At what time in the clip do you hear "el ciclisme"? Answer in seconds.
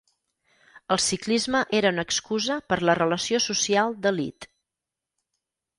0.95-1.61